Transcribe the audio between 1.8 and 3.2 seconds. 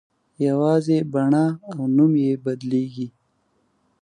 نوم یې بدلېږي.